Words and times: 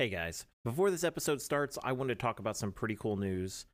Hey 0.00 0.10
guys, 0.10 0.46
before 0.64 0.92
this 0.92 1.02
episode 1.02 1.42
starts, 1.42 1.76
I 1.82 1.90
want 1.90 2.10
to 2.10 2.14
talk 2.14 2.38
about 2.38 2.56
some 2.56 2.70
pretty 2.70 2.94
cool 2.94 3.16
news. 3.16 3.66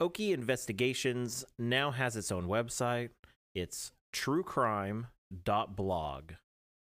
Okie 0.00 0.32
Investigations 0.32 1.44
now 1.58 1.90
has 1.90 2.16
its 2.16 2.30
own 2.30 2.46
website. 2.46 3.08
It's 3.52 3.90
truecrime.blog. 4.14 6.22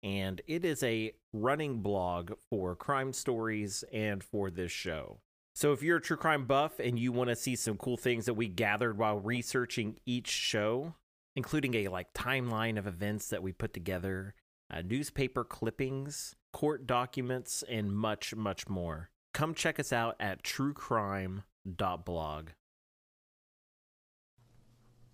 And 0.02 0.40
it 0.46 0.64
is 0.64 0.82
a 0.82 1.12
running 1.34 1.82
blog 1.82 2.32
for 2.48 2.74
crime 2.74 3.12
stories 3.12 3.84
and 3.92 4.24
for 4.24 4.50
this 4.50 4.72
show. 4.72 5.18
So 5.54 5.74
if 5.74 5.82
you're 5.82 5.98
a 5.98 6.00
true 6.00 6.16
crime 6.16 6.46
buff 6.46 6.80
and 6.80 6.98
you 6.98 7.12
want 7.12 7.28
to 7.28 7.36
see 7.36 7.56
some 7.56 7.76
cool 7.76 7.98
things 7.98 8.24
that 8.24 8.32
we 8.32 8.48
gathered 8.48 8.96
while 8.96 9.18
researching 9.18 9.98
each 10.06 10.28
show, 10.28 10.94
including 11.36 11.74
a 11.74 11.88
like 11.88 12.14
timeline 12.14 12.78
of 12.78 12.86
events 12.86 13.28
that 13.28 13.42
we 13.42 13.52
put 13.52 13.74
together, 13.74 14.34
uh, 14.70 14.82
newspaper 14.82 15.44
clippings, 15.44 16.34
court 16.52 16.86
documents, 16.86 17.64
and 17.68 17.96
much, 17.96 18.34
much 18.34 18.68
more. 18.68 19.10
Come 19.34 19.54
check 19.54 19.78
us 19.78 19.92
out 19.92 20.16
at 20.20 20.42
truecrime.blog. 20.42 22.48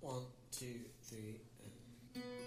One, 0.00 0.22
two, 0.50 0.80
three. 1.02 1.40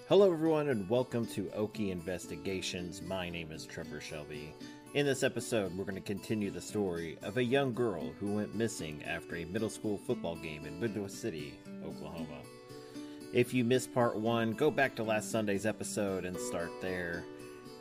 Hello, 0.09 0.31
everyone, 0.31 0.69
and 0.69 0.89
welcome 0.89 1.25
to 1.27 1.43
Okie 1.57 1.91
Investigations. 1.91 3.01
My 3.01 3.29
name 3.29 3.51
is 3.51 3.65
Trevor 3.65 3.99
Shelby. 3.99 4.53
In 4.93 5.05
this 5.05 5.21
episode, 5.21 5.77
we're 5.77 5.83
going 5.83 5.95
to 5.95 6.01
continue 6.01 6.49
the 6.49 6.61
story 6.61 7.17
of 7.21 7.37
a 7.37 7.43
young 7.43 7.73
girl 7.73 8.13
who 8.19 8.33
went 8.33 8.55
missing 8.55 9.03
after 9.03 9.35
a 9.35 9.45
middle 9.45 9.69
school 9.69 9.97
football 9.97 10.37
game 10.37 10.65
in 10.65 10.79
Window 10.79 11.07
City, 11.07 11.59
Oklahoma. 11.85 12.39
If 13.37 13.53
you 13.53 13.63
missed 13.63 13.93
part 13.93 14.15
one, 14.15 14.53
go 14.53 14.71
back 14.71 14.95
to 14.95 15.03
last 15.03 15.29
Sunday's 15.29 15.67
episode 15.67 16.25
and 16.25 16.35
start 16.39 16.71
there. 16.81 17.23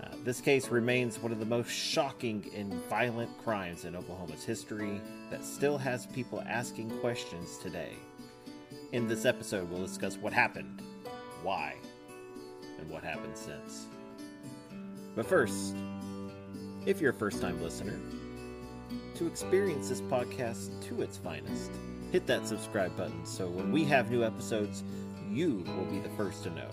Uh, 0.02 0.10
this 0.22 0.38
case 0.38 0.68
remains 0.68 1.18
one 1.18 1.32
of 1.32 1.38
the 1.38 1.46
most 1.46 1.70
shocking 1.70 2.50
and 2.54 2.74
violent 2.90 3.30
crimes 3.42 3.86
in 3.86 3.96
Oklahoma's 3.96 4.44
history 4.44 5.00
that 5.30 5.42
still 5.42 5.78
has 5.78 6.04
people 6.08 6.44
asking 6.46 6.90
questions 6.98 7.56
today. 7.56 7.94
In 8.92 9.08
this 9.08 9.24
episode, 9.24 9.70
we'll 9.70 9.80
discuss 9.80 10.18
what 10.18 10.34
happened, 10.34 10.82
why, 11.42 11.76
and 12.78 12.90
what 12.90 13.02
happened 13.02 13.38
since. 13.38 13.86
But 15.14 15.24
first, 15.24 15.74
if 16.84 17.00
you're 17.00 17.12
a 17.12 17.14
first 17.14 17.40
time 17.40 17.62
listener, 17.62 17.98
to 19.14 19.26
experience 19.26 19.88
this 19.88 20.02
podcast 20.02 20.86
to 20.88 21.00
its 21.00 21.16
finest, 21.16 21.70
hit 22.12 22.26
that 22.26 22.46
subscribe 22.46 22.94
button 22.94 23.24
so 23.24 23.48
when 23.48 23.72
we 23.72 23.84
have 23.84 24.10
new 24.10 24.22
episodes, 24.22 24.84
you 25.30 25.64
will 25.76 25.84
be 25.84 25.98
the 25.98 26.14
first 26.16 26.42
to 26.44 26.50
know. 26.50 26.68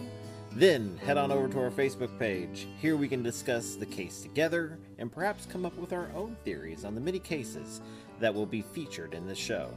Then 0.51 0.97
head 0.97 1.17
on 1.17 1.31
over 1.31 1.47
to 1.47 1.59
our 1.59 1.71
Facebook 1.71 2.17
page. 2.19 2.67
Here 2.79 2.95
we 2.95 3.07
can 3.07 3.23
discuss 3.23 3.75
the 3.75 3.85
case 3.85 4.21
together 4.21 4.77
and 4.99 5.11
perhaps 5.11 5.47
come 5.47 5.65
up 5.65 5.75
with 5.77 5.93
our 5.93 6.09
own 6.15 6.35
theories 6.43 6.85
on 6.85 6.93
the 6.93 7.01
many 7.01 7.19
cases 7.19 7.81
that 8.19 8.33
will 8.33 8.45
be 8.45 8.61
featured 8.61 9.13
in 9.13 9.25
this 9.25 9.37
show. 9.37 9.69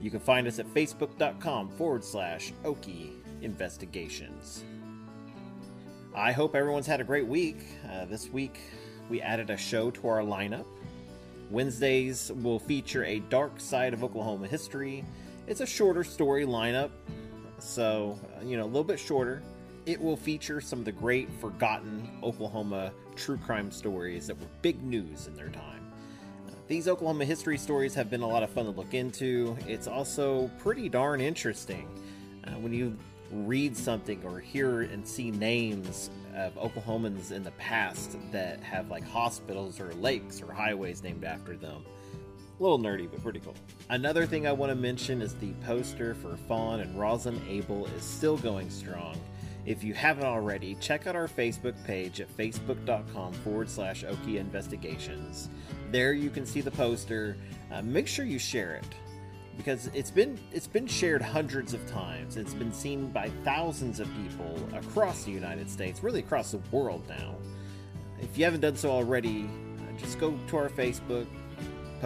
You 0.00 0.10
can 0.10 0.20
find 0.20 0.46
us 0.46 0.58
at 0.58 0.66
facebook.com 0.66 1.70
forward 1.70 2.04
slash 2.04 2.52
Okie 2.64 3.12
Investigations. 3.42 4.64
I 6.14 6.32
hope 6.32 6.54
everyone's 6.54 6.86
had 6.86 7.00
a 7.00 7.04
great 7.04 7.26
week. 7.26 7.58
Uh, 7.90 8.06
this 8.06 8.28
week 8.28 8.58
we 9.08 9.20
added 9.20 9.50
a 9.50 9.56
show 9.56 9.90
to 9.92 10.08
our 10.08 10.20
lineup. 10.20 10.66
Wednesdays 11.50 12.32
will 12.42 12.58
feature 12.58 13.04
a 13.04 13.20
dark 13.20 13.60
side 13.60 13.94
of 13.94 14.02
Oklahoma 14.02 14.48
history. 14.48 15.04
It's 15.46 15.60
a 15.60 15.66
shorter 15.66 16.02
story 16.02 16.44
lineup, 16.44 16.90
so 17.58 18.18
uh, 18.36 18.44
you 18.44 18.56
know 18.56 18.64
a 18.64 18.66
little 18.66 18.84
bit 18.84 18.98
shorter. 18.98 19.42
It 19.86 20.00
will 20.00 20.16
feature 20.16 20.60
some 20.60 20.80
of 20.80 20.84
the 20.84 20.92
great 20.92 21.30
forgotten 21.40 22.08
Oklahoma 22.22 22.92
true 23.14 23.36
crime 23.36 23.70
stories 23.70 24.26
that 24.26 24.38
were 24.38 24.48
big 24.60 24.82
news 24.82 25.28
in 25.28 25.34
their 25.34 25.48
time. 25.48 25.92
Uh, 26.48 26.52
these 26.66 26.88
Oklahoma 26.88 27.24
history 27.24 27.56
stories 27.56 27.94
have 27.94 28.10
been 28.10 28.22
a 28.22 28.26
lot 28.26 28.42
of 28.42 28.50
fun 28.50 28.64
to 28.64 28.72
look 28.72 28.94
into. 28.94 29.56
It's 29.66 29.86
also 29.86 30.50
pretty 30.58 30.88
darn 30.88 31.20
interesting 31.20 31.88
uh, 32.44 32.50
when 32.52 32.72
you 32.72 32.96
read 33.30 33.76
something 33.76 34.22
or 34.24 34.40
hear 34.40 34.82
and 34.82 35.06
see 35.06 35.30
names 35.30 36.10
of 36.36 36.54
Oklahomans 36.56 37.32
in 37.32 37.42
the 37.42 37.50
past 37.52 38.16
that 38.30 38.60
have 38.62 38.90
like 38.90 39.06
hospitals 39.08 39.80
or 39.80 39.92
lakes 39.94 40.42
or 40.42 40.52
highways 40.52 41.02
named 41.02 41.24
after 41.24 41.56
them. 41.56 41.84
A 42.58 42.62
little 42.62 42.78
nerdy, 42.78 43.08
but 43.10 43.22
pretty 43.22 43.40
cool. 43.40 43.54
Another 43.90 44.24
thing 44.24 44.46
I 44.46 44.52
want 44.52 44.70
to 44.70 44.76
mention 44.76 45.20
is 45.20 45.34
the 45.34 45.52
poster 45.64 46.14
for 46.14 46.36
Fawn 46.48 46.80
and 46.80 46.98
Rosin 46.98 47.40
Abel 47.48 47.86
is 47.86 48.02
still 48.02 48.38
going 48.38 48.70
strong. 48.70 49.20
If 49.66 49.84
you 49.84 49.94
haven't 49.94 50.24
already, 50.24 50.76
check 50.76 51.06
out 51.06 51.16
our 51.16 51.28
Facebook 51.28 51.74
page 51.84 52.20
at 52.20 52.34
facebook.com 52.34 53.32
forward 53.34 53.68
slash 53.68 54.04
Okie 54.04 54.36
Investigations. 54.36 55.50
There 55.90 56.12
you 56.12 56.30
can 56.30 56.46
see 56.46 56.60
the 56.60 56.70
poster. 56.70 57.36
Uh, 57.70 57.82
make 57.82 58.06
sure 58.06 58.24
you 58.24 58.38
share 58.38 58.76
it 58.76 58.86
because 59.56 59.88
it's 59.88 60.10
been 60.10 60.38
it's 60.52 60.66
been 60.66 60.86
shared 60.86 61.20
hundreds 61.20 61.74
of 61.74 61.86
times. 61.90 62.36
It's 62.36 62.54
been 62.54 62.72
seen 62.72 63.08
by 63.10 63.30
thousands 63.44 64.00
of 64.00 64.08
people 64.22 64.56
across 64.74 65.24
the 65.24 65.32
United 65.32 65.68
States, 65.68 66.02
really 66.02 66.20
across 66.20 66.52
the 66.52 66.60
world 66.70 67.02
now. 67.08 67.34
If 68.20 68.38
you 68.38 68.44
haven't 68.44 68.60
done 68.60 68.76
so 68.76 68.90
already, 68.90 69.48
uh, 69.78 69.98
just 69.98 70.18
go 70.18 70.38
to 70.48 70.56
our 70.56 70.68
Facebook, 70.68 71.26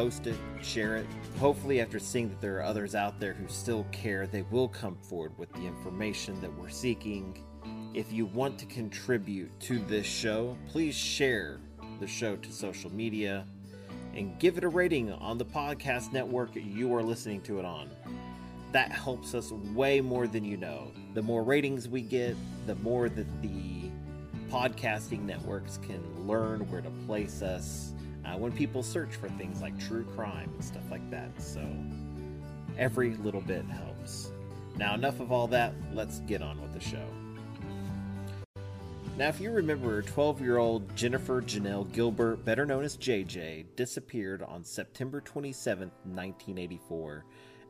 post 0.01 0.27
it, 0.27 0.37
share 0.63 0.97
it. 0.97 1.07
Hopefully, 1.39 1.79
after 1.79 1.99
seeing 1.99 2.31
that 2.31 2.41
there 2.41 2.57
are 2.57 2.63
others 2.63 2.95
out 2.95 3.21
there 3.21 3.35
who 3.35 3.47
still 3.49 3.85
care, 3.93 4.27
they 4.27 4.41
will 4.51 4.67
come 4.67 4.97
forward 5.03 5.37
with 5.37 5.53
the 5.53 5.61
information 5.61 6.41
that 6.41 6.51
we're 6.57 6.71
seeking. 6.71 7.45
If 7.93 8.11
you 8.11 8.25
want 8.25 8.59
to 8.61 8.65
contribute 8.65 9.51
to 9.61 9.79
this 9.79 10.07
show, 10.07 10.57
please 10.69 10.95
share 10.95 11.61
the 12.01 12.07
show 12.07 12.37
to 12.37 12.51
social 12.51 12.91
media 12.91 13.45
and 14.15 14.39
give 14.39 14.57
it 14.57 14.65
a 14.65 14.71
rating 14.71 15.13
on 15.13 15.37
the 15.37 15.45
podcast 15.45 16.15
network 16.15 16.53
you 16.55 16.95
are 16.95 17.03
listening 17.03 17.43
to 17.43 17.59
it 17.59 17.67
on. 17.67 17.91
That 18.73 18.91
helps 18.93 19.35
us 19.35 19.53
way 19.53 20.01
more 20.01 20.27
than 20.27 20.47
you 20.47 20.57
know. 20.57 20.93
The 21.13 21.21
more 21.21 21.43
ratings 21.43 21.91
we 21.91 22.01
get, 22.01 22.37
the 22.67 22.77
more 22.77 23.11
that 23.11 23.43
the 23.43 23.91
podcasting 24.51 25.25
networks 25.27 25.77
can 25.77 26.27
learn 26.27 26.61
where 26.71 26.81
to 26.81 26.91
place 27.07 27.43
us 27.43 27.93
uh, 28.31 28.37
when 28.37 28.53
people 28.53 28.83
search 28.83 29.15
for 29.17 29.29
things 29.31 29.61
like 29.61 29.79
true 29.79 30.05
crime 30.15 30.51
and 30.55 30.65
stuff 30.65 30.91
like 30.91 31.09
that. 31.11 31.31
So 31.41 31.67
every 32.79 33.15
little 33.17 33.41
bit 33.41 33.65
helps. 33.67 34.33
Now, 34.77 34.95
enough 34.95 35.21
of 35.21 35.33
all 35.33 35.47
that, 35.49 35.75
let's 35.93 36.21
get 36.21 36.43
on 36.43 36.61
with 36.61 36.73
the 36.73 36.81
show. 36.81 37.05
Now, 39.19 39.29
if 39.29 39.41
you 39.41 39.51
remember, 39.51 40.01
12 40.01 40.41
year 40.41 40.57
old 40.57 40.97
Jennifer 40.97 41.43
Janelle 41.43 41.93
Gilbert, 41.93 42.45
better 42.45 42.65
known 42.65 42.85
as 42.85 42.97
JJ, 42.97 43.67
disappeared 43.77 44.43
on 44.43 44.65
September 44.65 45.21
27, 45.21 45.89
1984, 46.05 47.25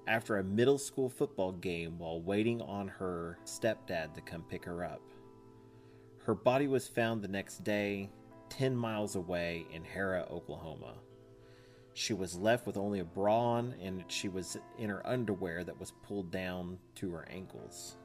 after 0.07 0.39
a 0.39 0.45
middle 0.45 0.79
school 0.79 1.09
football 1.09 1.53
game 1.53 1.99
while 1.99 2.21
waiting 2.21 2.63
on 2.63 2.87
her 2.87 3.39
stepdad 3.45 4.15
to 4.15 4.21
come 4.21 4.43
pick 4.43 4.65
her 4.65 4.85
up. 4.85 5.01
Her 6.25 6.35
body 6.35 6.69
was 6.69 6.87
found 6.87 7.23
the 7.23 7.29
next 7.29 7.65
day, 7.65 8.11
10 8.51 8.77
miles 8.77 9.17
away 9.17 9.67
in 9.73 9.83
Harrah, 9.83 10.31
Oklahoma. 10.31 10.95
She 11.95 12.13
was 12.13 12.37
left 12.37 12.67
with 12.67 12.77
only 12.77 13.01
a 13.01 13.05
bra 13.05 13.39
on, 13.39 13.75
and 13.81 14.05
she 14.09 14.29
was 14.29 14.57
in 14.79 14.91
her 14.91 15.07
underwear 15.07 15.65
that 15.65 15.79
was 15.79 15.93
pulled 16.03 16.31
down 16.31 16.79
to 16.97 17.11
her 17.13 17.27
ankles. 17.29 17.97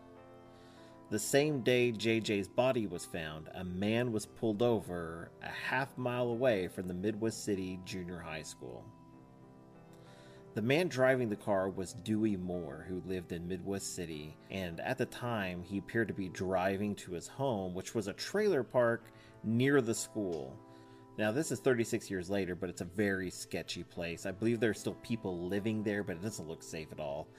The 1.11 1.19
same 1.19 1.61
day 1.61 1.91
JJ's 1.91 2.47
body 2.47 2.87
was 2.87 3.05
found, 3.05 3.49
a 3.53 3.63
man 3.63 4.11
was 4.11 4.25
pulled 4.25 4.63
over 4.63 5.29
a 5.43 5.49
half 5.49 5.95
mile 5.97 6.29
away 6.29 6.67
from 6.67 6.87
the 6.87 6.95
Midwest 6.95 7.43
City 7.43 7.79
Junior 7.85 8.19
High 8.19 8.41
School. 8.41 8.83
The 10.55 10.61
man 10.61 10.87
driving 10.87 11.29
the 11.29 11.35
car 11.35 11.69
was 11.69 11.93
Dewey 11.93 12.37
Moore, 12.37 12.85
who 12.87 13.03
lived 13.05 13.33
in 13.33 13.47
Midwest 13.47 13.93
City, 13.93 14.37
and 14.49 14.79
at 14.79 14.97
the 14.97 15.05
time 15.05 15.61
he 15.61 15.77
appeared 15.77 16.07
to 16.07 16.13
be 16.13 16.29
driving 16.29 16.95
to 16.95 17.11
his 17.11 17.27
home, 17.27 17.73
which 17.75 17.93
was 17.93 18.07
a 18.07 18.13
trailer 18.13 18.63
park 18.63 19.11
near 19.45 19.81
the 19.81 19.93
school. 19.93 20.57
Now, 21.17 21.31
this 21.31 21.51
is 21.51 21.59
36 21.59 22.11
years 22.11 22.29
later, 22.29 22.55
but 22.55 22.69
it's 22.69 22.81
a 22.81 22.85
very 22.85 23.29
sketchy 23.29 23.83
place. 23.83 24.25
I 24.25 24.31
believe 24.31 24.59
there 24.59 24.71
are 24.71 24.73
still 24.73 24.95
people 24.95 25.47
living 25.47 25.81
there, 25.83 26.03
but 26.03 26.17
it 26.17 26.21
doesn't 26.21 26.47
look 26.47 26.61
safe 26.61 26.91
at 26.91 26.99
all. 26.99 27.29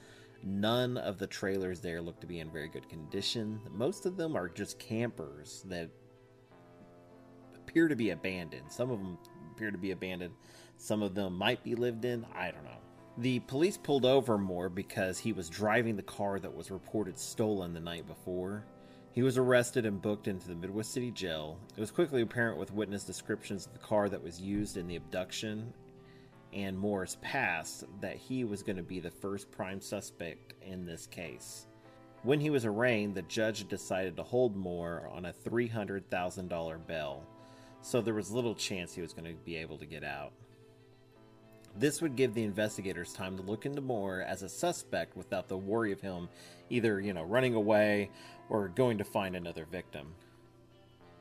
None 0.43 0.97
of 0.97 1.19
the 1.19 1.27
trailers 1.27 1.79
there 1.79 2.01
look 2.01 2.19
to 2.21 2.27
be 2.27 2.39
in 2.39 2.49
very 2.49 2.69
good 2.69 2.89
condition. 2.89 3.59
Most 3.71 4.05
of 4.05 4.17
them 4.17 4.35
are 4.35 4.49
just 4.49 4.79
campers 4.79 5.63
that 5.67 5.89
appear 7.55 7.87
to 7.87 7.95
be 7.95 8.11
abandoned. 8.11 8.71
Some 8.71 8.89
of 8.89 8.99
them 8.99 9.17
appear 9.51 9.71
to 9.71 9.77
be 9.77 9.91
abandoned. 9.91 10.33
Some 10.77 11.03
of 11.03 11.13
them 11.13 11.37
might 11.37 11.63
be 11.63 11.75
lived 11.75 12.05
in. 12.05 12.25
I 12.35 12.51
don't 12.51 12.63
know. 12.63 12.79
The 13.19 13.39
police 13.41 13.77
pulled 13.77 14.05
over 14.05 14.37
Moore 14.37 14.69
because 14.69 15.17
he 15.17 15.33
was 15.33 15.49
driving 15.49 15.95
the 15.95 16.03
car 16.03 16.39
that 16.39 16.53
was 16.53 16.69
reported 16.69 17.17
stolen 17.17 17.73
the 17.73 17.79
night 17.79 18.07
before. 18.07 18.63
He 19.17 19.23
was 19.23 19.39
arrested 19.39 19.87
and 19.87 19.99
booked 19.99 20.27
into 20.27 20.47
the 20.47 20.53
Midwest 20.53 20.93
City 20.93 21.09
Jail. 21.09 21.57
It 21.75 21.79
was 21.79 21.89
quickly 21.89 22.21
apparent 22.21 22.59
with 22.59 22.71
witness 22.71 23.03
descriptions 23.03 23.65
of 23.65 23.73
the 23.73 23.79
car 23.79 24.09
that 24.09 24.23
was 24.23 24.39
used 24.39 24.77
in 24.77 24.85
the 24.85 24.95
abduction 24.95 25.73
and 26.53 26.77
Moore's 26.77 27.15
past 27.23 27.85
that 27.99 28.17
he 28.17 28.43
was 28.43 28.61
going 28.61 28.75
to 28.75 28.83
be 28.83 28.99
the 28.99 29.09
first 29.09 29.49
prime 29.49 29.81
suspect 29.81 30.53
in 30.61 30.85
this 30.85 31.07
case. 31.07 31.65
When 32.21 32.39
he 32.39 32.51
was 32.51 32.63
arraigned, 32.63 33.15
the 33.15 33.23
judge 33.23 33.67
decided 33.67 34.15
to 34.17 34.21
hold 34.23 34.55
Moore 34.55 35.09
on 35.11 35.25
a 35.25 35.33
$300,000 35.33 36.85
bail, 36.85 37.23
so 37.81 38.01
there 38.01 38.13
was 38.13 38.29
little 38.29 38.53
chance 38.53 38.93
he 38.93 39.01
was 39.01 39.13
going 39.13 39.33
to 39.33 39.43
be 39.43 39.55
able 39.55 39.79
to 39.79 39.87
get 39.87 40.03
out. 40.03 40.31
This 41.79 42.01
would 42.01 42.15
give 42.15 42.33
the 42.33 42.43
investigators 42.43 43.13
time 43.13 43.37
to 43.37 43.43
look 43.43 43.67
into 43.67 43.81
Moore 43.81 44.21
as 44.21 44.41
a 44.41 44.49
suspect 44.49 45.15
without 45.15 45.47
the 45.47 45.57
worry 45.57 45.91
of 45.91 46.01
him 46.01 46.27
either, 46.71 46.99
you 46.99 47.13
know, 47.13 47.23
running 47.23 47.53
away 47.53 48.09
or 48.49 48.69
going 48.69 48.97
to 48.97 49.03
find 49.03 49.35
another 49.35 49.65
victim. 49.65 50.15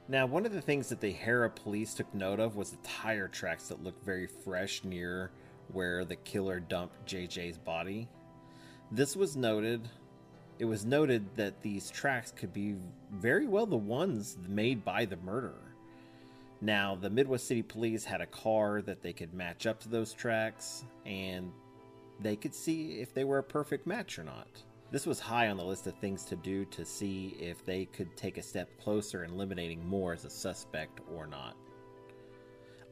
Now, 0.09 0.25
one 0.25 0.47
of 0.47 0.53
the 0.53 0.63
things 0.63 0.89
that 0.89 1.01
the 1.01 1.13
Harrah 1.13 1.55
police 1.55 1.93
took 1.93 2.13
note 2.15 2.41
of 2.41 2.57
was 2.57 2.71
the 2.71 2.79
tire 2.79 3.29
tracks 3.29 3.69
that 3.69 3.85
looked 3.85 4.03
very 4.03 4.27
fresh 4.27 4.83
near 4.83 5.31
where 5.73 6.05
the 6.07 6.17
killer 6.17 6.61
dumped 6.61 7.07
JJ's 7.07 7.59
body. 7.59 8.09
This 8.91 9.15
was 9.15 9.37
noted. 9.37 9.89
It 10.59 10.65
was 10.65 10.87
noted 10.87 11.37
that 11.37 11.61
these 11.61 11.91
tracks 11.91 12.33
could 12.33 12.55
be 12.55 12.77
very 13.13 13.47
well 13.47 13.67
the 13.67 13.77
ones 13.77 14.39
made 14.49 14.85
by 14.85 15.05
the 15.05 15.19
murderer. 15.19 15.66
Now, 16.61 16.95
the 16.95 17.11
Midwest 17.11 17.47
City 17.47 17.63
Police 17.63 18.05
had 18.05 18.21
a 18.21 18.27
car 18.27 18.81
that 18.83 19.03
they 19.03 19.13
could 19.13 19.35
match 19.35 19.67
up 19.67 19.79
to 19.81 19.89
those 19.89 20.15
tracks, 20.15 20.85
and 21.05 21.53
they 22.21 22.37
could 22.37 22.55
see 22.55 23.01
if 23.01 23.13
they 23.13 23.25
were 23.25 23.39
a 23.39 23.43
perfect 23.43 23.87
match 23.87 24.19
or 24.19 24.25
not. 24.25 24.49
This 24.91 25.05
was 25.05 25.21
high 25.21 25.49
on 25.49 25.57
the 25.57 25.65
list 25.65 25.87
of 25.87 25.95
things 25.97 26.25
to 26.27 26.37
do 26.37 26.65
to 26.67 26.85
see 26.85 27.37
if 27.41 27.65
they 27.65 27.87
could 27.87 28.17
take 28.17 28.39
a 28.39 28.43
step 28.43 28.71
closer 28.81 29.25
in 29.25 29.33
eliminating 29.33 29.87
Moore 29.87 30.13
as 30.13 30.25
a 30.25 30.31
suspect 30.31 31.01
or 31.15 31.27
not. 31.27 31.57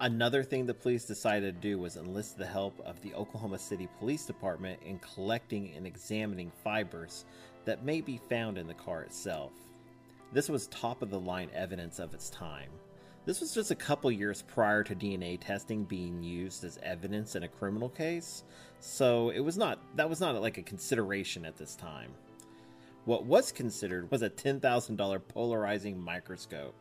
Another 0.00 0.42
thing 0.42 0.66
the 0.66 0.74
police 0.74 1.04
decided 1.04 1.54
to 1.54 1.68
do 1.68 1.78
was 1.78 1.96
enlist 1.96 2.36
the 2.36 2.44
help 2.44 2.78
of 2.80 3.00
the 3.00 3.14
Oklahoma 3.14 3.58
City 3.58 3.88
Police 4.00 4.26
Department 4.26 4.80
in 4.84 4.98
collecting 4.98 5.72
and 5.76 5.86
examining 5.86 6.50
fibers 6.62 7.24
that 7.64 7.84
may 7.84 8.00
be 8.00 8.20
found 8.28 8.58
in 8.58 8.66
the 8.66 8.74
car 8.74 9.02
itself. 9.02 9.52
This 10.32 10.48
was 10.48 10.66
top 10.66 11.00
of 11.00 11.10
the 11.10 11.20
line 11.20 11.48
evidence 11.54 12.00
of 12.00 12.12
its 12.12 12.28
time. 12.28 12.70
This 13.26 13.40
was 13.40 13.54
just 13.54 13.70
a 13.70 13.74
couple 13.74 14.12
years 14.12 14.42
prior 14.42 14.84
to 14.84 14.94
DNA 14.94 15.40
testing 15.40 15.84
being 15.84 16.22
used 16.22 16.62
as 16.62 16.78
evidence 16.82 17.36
in 17.36 17.44
a 17.44 17.48
criminal 17.48 17.88
case, 17.88 18.44
so 18.80 19.30
it 19.30 19.40
was 19.40 19.56
not 19.56 19.78
that 19.96 20.10
was 20.10 20.20
not 20.20 20.40
like 20.42 20.58
a 20.58 20.62
consideration 20.62 21.46
at 21.46 21.56
this 21.56 21.74
time. 21.74 22.10
What 23.06 23.24
was 23.24 23.50
considered 23.50 24.10
was 24.10 24.20
a 24.20 24.28
$10,000 24.28 25.20
polarizing 25.28 25.98
microscope. 25.98 26.74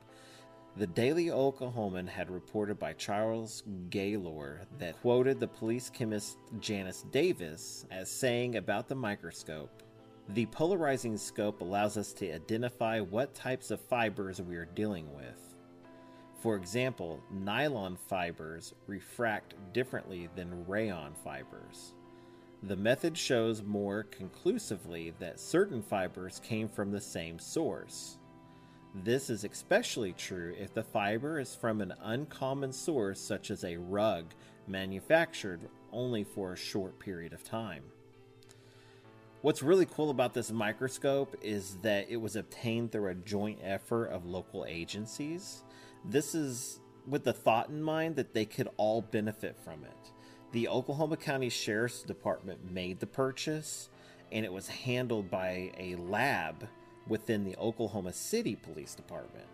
The 0.75 0.88
Daily 0.88 1.28
Oklahoman 1.28 2.10
had 2.10 2.30
reported 2.30 2.78
by 2.78 2.94
Charles 2.94 3.63
Gaylor 3.89 4.62
that 4.80 5.00
quoted 5.01 5.39
the 5.39 5.48
police 5.48 5.89
chemist 5.89 6.39
Janice 6.60 7.06
Davis 7.12 7.86
as 7.89 8.10
saying 8.10 8.57
about 8.57 8.89
the 8.89 8.96
microscope 8.96 9.84
The 10.30 10.46
polarizing 10.48 11.16
scope 11.16 11.62
allows 11.62 11.96
us 11.96 12.12
to 12.13 12.34
identify 12.34 13.00
what 13.00 13.34
types 13.34 13.72
of 13.72 13.80
fibers 13.80 14.42
we 14.42 14.57
are 14.57 14.66
dealing 14.66 15.13
with. 15.16 15.52
For 16.44 16.57
example, 16.57 17.22
nylon 17.31 17.95
fibers 17.95 18.74
refract 18.86 19.54
differently 19.72 20.28
than 20.36 20.68
rayon 20.68 21.13
fibers. 21.24 21.94
The 22.63 22.75
method 22.75 23.18
shows 23.18 23.63
more 23.63 24.04
conclusively 24.04 25.13
that 25.19 25.40
certain 25.40 25.81
fibers 25.81 26.42
came 26.44 26.68
from 26.68 26.92
the 26.92 27.00
same 27.00 27.40
source. 27.40 28.18
This 28.94 29.30
is 29.30 29.45
especially 29.45 30.12
true 30.12 30.54
if 30.60 30.74
the 30.74 30.84
fiber 30.84 31.40
is 31.40 31.56
from 31.56 31.80
an 31.80 31.94
uncommon 32.01 32.74
source, 32.74 33.22
such 33.22 33.50
as 33.50 33.63
a 33.63 33.78
rug 33.78 34.34
manufactured 34.68 35.62
only 35.94 36.25
for 36.25 36.51
a 36.51 36.57
short 36.57 37.00
period 37.00 37.31
of 37.31 37.46
time. 37.46 37.84
What's 39.42 39.63
really 39.63 39.86
cool 39.86 40.10
about 40.10 40.34
this 40.34 40.51
microscope 40.51 41.38
is 41.42 41.78
that 41.84 42.10
it 42.10 42.18
was 42.18 42.36
obtained 42.36 42.92
through 42.92 43.12
a 43.12 43.16
joint 43.16 43.60
effort 43.63 44.07
of 44.07 44.25
local 44.25 44.66
agencies 44.68 45.63
this 46.05 46.35
is 46.35 46.79
with 47.07 47.23
the 47.23 47.33
thought 47.33 47.69
in 47.69 47.81
mind 47.81 48.15
that 48.15 48.33
they 48.33 48.45
could 48.45 48.69
all 48.77 49.01
benefit 49.01 49.57
from 49.63 49.83
it. 49.83 50.11
The 50.51 50.67
Oklahoma 50.67 51.17
County 51.17 51.50
Sheriff's 51.50 52.03
Department 52.03 52.72
made 52.72 53.00
the 53.00 53.07
purchase, 53.07 53.89
and 54.31 54.45
it 54.45 54.53
was 54.53 54.67
handled 54.67 55.29
by 55.31 55.72
a 55.77 55.95
lab 55.95 56.67
within 57.07 57.43
the 57.43 57.57
Oklahoma 57.57 58.13
City 58.13 58.55
Police 58.55 58.95
Department. 58.95 59.48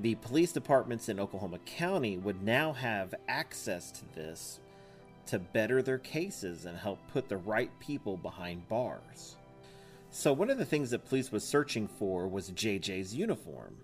The 0.00 0.16
police 0.16 0.52
departments 0.52 1.08
in 1.08 1.18
Oklahoma 1.18 1.58
County 1.66 2.18
would 2.18 2.42
now 2.42 2.72
have 2.72 3.14
access 3.28 3.90
to 3.92 4.04
this 4.14 4.60
to 5.26 5.38
better 5.38 5.82
their 5.82 5.98
cases 5.98 6.64
and 6.64 6.76
help 6.76 6.98
put 7.12 7.28
the 7.28 7.36
right 7.36 7.70
people 7.80 8.16
behind 8.16 8.68
bars. 8.68 9.36
So, 10.10 10.32
one 10.32 10.50
of 10.50 10.58
the 10.58 10.64
things 10.64 10.90
that 10.90 11.04
police 11.04 11.30
was 11.30 11.44
searching 11.44 11.86
for 11.86 12.26
was 12.26 12.50
JJ's 12.50 13.14
uniform. 13.14 13.76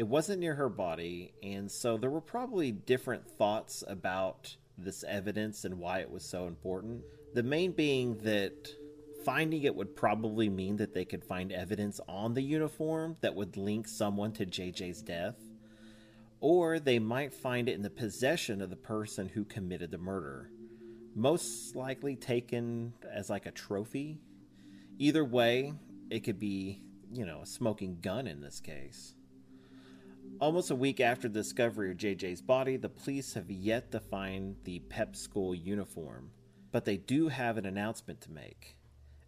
It 0.00 0.08
wasn't 0.08 0.40
near 0.40 0.54
her 0.54 0.70
body, 0.70 1.34
and 1.42 1.70
so 1.70 1.98
there 1.98 2.08
were 2.08 2.22
probably 2.22 2.72
different 2.72 3.28
thoughts 3.28 3.84
about 3.86 4.56
this 4.78 5.04
evidence 5.06 5.66
and 5.66 5.78
why 5.78 5.98
it 5.98 6.10
was 6.10 6.24
so 6.24 6.46
important. 6.46 7.02
The 7.34 7.42
main 7.42 7.72
being 7.72 8.16
that 8.22 8.70
finding 9.26 9.64
it 9.64 9.74
would 9.76 9.94
probably 9.94 10.48
mean 10.48 10.78
that 10.78 10.94
they 10.94 11.04
could 11.04 11.22
find 11.22 11.52
evidence 11.52 12.00
on 12.08 12.32
the 12.32 12.40
uniform 12.40 13.18
that 13.20 13.34
would 13.34 13.58
link 13.58 13.86
someone 13.86 14.32
to 14.32 14.46
JJ's 14.46 15.02
death, 15.02 15.36
or 16.40 16.80
they 16.80 16.98
might 16.98 17.34
find 17.34 17.68
it 17.68 17.74
in 17.74 17.82
the 17.82 17.90
possession 17.90 18.62
of 18.62 18.70
the 18.70 18.76
person 18.76 19.28
who 19.28 19.44
committed 19.44 19.90
the 19.90 19.98
murder. 19.98 20.50
Most 21.14 21.76
likely 21.76 22.16
taken 22.16 22.94
as 23.12 23.28
like 23.28 23.44
a 23.44 23.50
trophy. 23.50 24.16
Either 24.98 25.26
way, 25.26 25.74
it 26.08 26.20
could 26.20 26.40
be, 26.40 26.80
you 27.12 27.26
know, 27.26 27.42
a 27.42 27.46
smoking 27.46 27.98
gun 28.00 28.26
in 28.26 28.40
this 28.40 28.60
case. 28.60 29.14
Almost 30.38 30.70
a 30.70 30.74
week 30.74 31.00
after 31.00 31.28
the 31.28 31.40
discovery 31.40 31.90
of 31.90 31.96
JJ's 31.96 32.40
body, 32.40 32.76
the 32.76 32.88
police 32.88 33.34
have 33.34 33.50
yet 33.50 33.90
to 33.92 34.00
find 34.00 34.56
the 34.64 34.78
PEP 34.78 35.16
school 35.16 35.54
uniform, 35.54 36.30
but 36.70 36.84
they 36.84 36.96
do 36.96 37.28
have 37.28 37.58
an 37.58 37.66
announcement 37.66 38.20
to 38.22 38.30
make. 38.30 38.76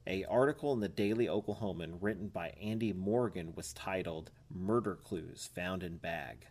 A 0.06 0.25
article 0.25 0.73
in 0.73 0.80
the 0.80 0.88
Daily 0.88 1.26
Oklahoman 1.26 1.99
written 2.00 2.28
by 2.28 2.54
Andy 2.61 2.92
Morgan 2.92 3.54
was 3.54 3.73
titled 3.73 4.30
Murder 4.50 4.97
Clues 4.97 5.50
Found 5.54 5.82
in 5.82 5.97
Bag. 5.99 6.47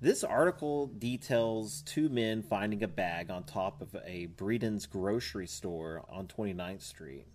This 0.00 0.22
article 0.22 0.86
details 0.86 1.82
two 1.82 2.08
men 2.08 2.42
finding 2.42 2.82
a 2.82 2.88
bag 2.88 3.30
on 3.30 3.44
top 3.44 3.80
of 3.80 3.96
a 4.04 4.26
Breeden's 4.26 4.86
grocery 4.86 5.46
store 5.46 6.04
on 6.08 6.28
29th 6.28 6.82
Street. 6.82 7.26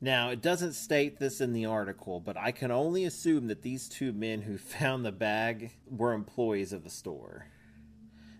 Now, 0.00 0.30
it 0.30 0.40
doesn't 0.40 0.74
state 0.74 1.18
this 1.18 1.40
in 1.40 1.52
the 1.52 1.66
article, 1.66 2.20
but 2.20 2.36
I 2.36 2.52
can 2.52 2.70
only 2.70 3.04
assume 3.04 3.48
that 3.48 3.62
these 3.62 3.88
two 3.88 4.12
men 4.12 4.42
who 4.42 4.56
found 4.58 5.04
the 5.04 5.12
bag 5.12 5.72
were 5.90 6.12
employees 6.12 6.72
of 6.72 6.84
the 6.84 6.90
store. 6.90 7.48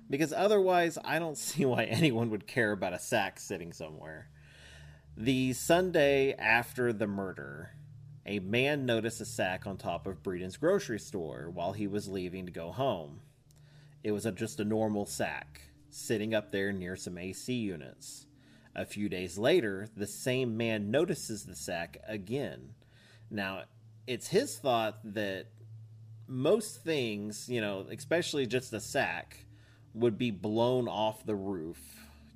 Because 0.09 0.33
otherwise, 0.33 0.99
I 1.05 1.19
don't 1.19 1.37
see 1.39 1.65
why 1.65 1.85
anyone 1.85 2.31
would 2.31 2.47
care 2.47 2.73
about 2.73 2.93
a 2.93 2.99
sack 2.99 3.41
sitting 3.41 3.73
somewhere. 3.73 4.29
The 5.17 5.53
Sunday 5.53 6.33
after 6.35 6.93
the 6.93 7.09
murder, 7.09 7.75
a 8.25 8.39
man 8.39 8.87
noticed 8.87 9.21
a 9.21 9.25
sack 9.25 9.67
on 9.67 9.77
top 9.77 10.07
of 10.07 10.23
Breeden's 10.23 10.57
grocery 10.57 11.01
store 11.01 11.51
while 11.51 11.73
he 11.73 11.89
was 11.89 12.09
leaving 12.09 12.47
to 12.47 12.53
go 12.53 12.71
home. 12.71 13.21
It 14.05 14.13
was 14.13 14.27
a, 14.27 14.31
just 14.31 14.61
a 14.61 14.65
normal 14.65 15.07
sack, 15.07 15.63
sitting 15.91 16.35
up 16.35 16.53
there 16.53 16.73
near 16.73 16.95
some 16.95 17.19
AC 17.19 17.53
units. 17.53 18.28
A 18.79 18.87
few 18.87 19.09
days 19.09 19.37
later, 19.37 19.89
the 19.97 20.07
same 20.07 20.57
man 20.57 20.93
notices 20.93 21.45
the 21.45 21.57
sack 21.57 21.99
again. 22.07 22.75
Now, 23.29 23.63
it's 24.07 24.29
his 24.29 24.57
thought 24.57 25.01
that 25.15 25.47
most 26.29 26.85
things, 26.85 27.49
you 27.49 27.61
know, 27.61 27.87
especially 27.91 28.47
just 28.47 28.73
a 28.73 28.79
sack, 28.79 29.47
would 29.95 30.17
be 30.17 30.31
blown 30.31 30.87
off 30.87 31.27
the 31.27 31.35
roof, 31.35 31.81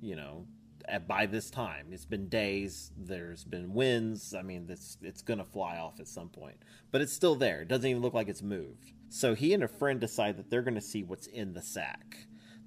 you 0.01 0.17
know, 0.17 0.45
at, 0.85 1.07
by 1.07 1.27
this 1.27 1.49
time. 1.49 1.87
It's 1.91 2.03
been 2.03 2.27
days, 2.27 2.91
there's 2.97 3.45
been 3.45 3.73
winds. 3.73 4.35
I 4.37 4.41
mean, 4.41 4.65
it's, 4.67 4.97
it's 5.01 5.21
going 5.21 5.39
to 5.39 5.45
fly 5.45 5.77
off 5.77 6.01
at 6.01 6.09
some 6.09 6.27
point. 6.27 6.57
But 6.91 6.99
it's 6.99 7.13
still 7.13 7.35
there. 7.35 7.61
It 7.61 7.69
doesn't 7.69 7.89
even 7.89 8.01
look 8.01 8.13
like 8.13 8.27
it's 8.27 8.43
moved. 8.43 8.91
So 9.07 9.33
he 9.33 9.53
and 9.53 9.63
a 9.63 9.69
friend 9.69 9.97
decide 9.97 10.35
that 10.35 10.49
they're 10.49 10.61
going 10.61 10.75
to 10.75 10.81
see 10.81 11.03
what's 11.03 11.27
in 11.27 11.53
the 11.53 11.61
sack. 11.61 12.17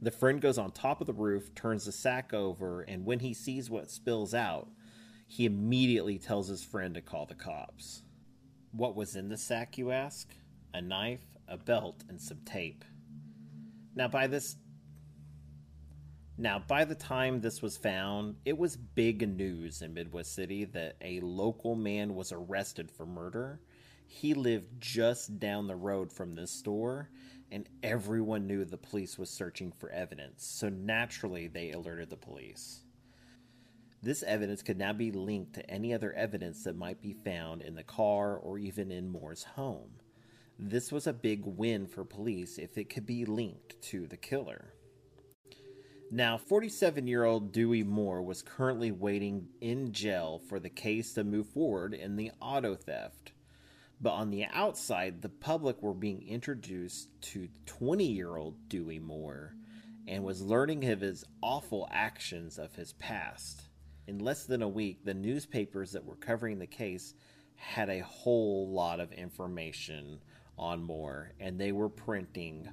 The 0.02 0.10
friend 0.10 0.40
goes 0.40 0.58
on 0.58 0.72
top 0.72 1.00
of 1.00 1.06
the 1.06 1.12
roof, 1.12 1.54
turns 1.54 1.86
the 1.86 1.92
sack 1.92 2.34
over, 2.34 2.82
and 2.82 3.04
when 3.04 3.20
he 3.20 3.32
sees 3.32 3.70
what 3.70 3.90
spills 3.90 4.34
out, 4.34 4.68
he 5.26 5.46
immediately 5.46 6.18
tells 6.18 6.48
his 6.48 6.62
friend 6.62 6.94
to 6.94 7.00
call 7.00 7.26
the 7.26 7.34
cops. 7.34 8.02
What 8.72 8.94
was 8.94 9.16
in 9.16 9.28
the 9.28 9.38
sack, 9.38 9.78
you 9.78 9.90
ask? 9.90 10.34
A 10.74 10.82
knife, 10.82 11.24
a 11.48 11.56
belt, 11.56 12.04
and 12.08 12.20
some 12.20 12.40
tape. 12.44 12.84
Now, 13.94 14.08
by 14.08 14.26
this 14.26 14.56
now, 16.38 16.58
by 16.58 16.84
the 16.84 16.94
time 16.94 17.40
this 17.40 17.62
was 17.62 17.78
found, 17.78 18.36
it 18.44 18.58
was 18.58 18.76
big 18.76 19.26
news 19.26 19.80
in 19.80 19.94
Midwest 19.94 20.34
City 20.34 20.66
that 20.66 20.96
a 21.00 21.20
local 21.20 21.74
man 21.74 22.14
was 22.14 22.30
arrested 22.30 22.90
for 22.90 23.06
murder. 23.06 23.62
He 24.06 24.34
lived 24.34 24.78
just 24.78 25.38
down 25.38 25.66
the 25.66 25.76
road 25.76 26.12
from 26.12 26.34
this 26.34 26.50
store, 26.50 27.08
and 27.50 27.68
everyone 27.82 28.46
knew 28.46 28.64
the 28.64 28.76
police 28.76 29.18
was 29.18 29.30
searching 29.30 29.72
for 29.72 29.90
evidence, 29.90 30.44
so 30.44 30.68
naturally 30.68 31.46
they 31.46 31.72
alerted 31.72 32.10
the 32.10 32.16
police. 32.16 32.80
This 34.02 34.22
evidence 34.22 34.62
could 34.62 34.78
now 34.78 34.92
be 34.92 35.10
linked 35.10 35.54
to 35.54 35.70
any 35.70 35.92
other 35.92 36.12
evidence 36.12 36.64
that 36.64 36.76
might 36.76 37.00
be 37.00 37.12
found 37.12 37.62
in 37.62 37.74
the 37.74 37.82
car 37.82 38.36
or 38.36 38.58
even 38.58 38.90
in 38.90 39.08
Moore's 39.08 39.44
home. 39.44 39.90
This 40.58 40.92
was 40.92 41.06
a 41.06 41.12
big 41.12 41.42
win 41.44 41.86
for 41.86 42.04
police 42.04 42.58
if 42.58 42.78
it 42.78 42.88
could 42.88 43.06
be 43.06 43.24
linked 43.24 43.80
to 43.82 44.06
the 44.06 44.16
killer. 44.16 44.74
Now, 46.10 46.38
47 46.38 47.06
year 47.06 47.24
old 47.24 47.52
Dewey 47.52 47.82
Moore 47.82 48.22
was 48.22 48.42
currently 48.42 48.92
waiting 48.92 49.48
in 49.60 49.92
jail 49.92 50.40
for 50.48 50.60
the 50.60 50.70
case 50.70 51.12
to 51.14 51.24
move 51.24 51.48
forward 51.48 51.92
in 51.92 52.16
the 52.16 52.30
auto 52.40 52.76
theft. 52.76 53.32
But 54.00 54.12
on 54.12 54.30
the 54.30 54.44
outside, 54.44 55.22
the 55.22 55.28
public 55.28 55.82
were 55.82 55.94
being 55.94 56.26
introduced 56.28 57.08
to 57.32 57.48
20 57.64 58.04
year 58.04 58.36
old 58.36 58.68
Dewey 58.68 58.98
Moore 58.98 59.54
and 60.06 60.22
was 60.22 60.42
learning 60.42 60.84
of 60.84 61.00
his 61.00 61.24
awful 61.42 61.88
actions 61.90 62.58
of 62.58 62.74
his 62.74 62.92
past. 62.94 63.62
In 64.06 64.18
less 64.18 64.44
than 64.44 64.62
a 64.62 64.68
week, 64.68 65.04
the 65.04 65.14
newspapers 65.14 65.92
that 65.92 66.04
were 66.04 66.16
covering 66.16 66.58
the 66.58 66.66
case 66.66 67.14
had 67.56 67.88
a 67.88 68.04
whole 68.04 68.68
lot 68.68 69.00
of 69.00 69.12
information 69.12 70.20
on 70.58 70.82
Moore, 70.82 71.32
and 71.40 71.58
they 71.58 71.72
were 71.72 71.88
printing 71.88 72.68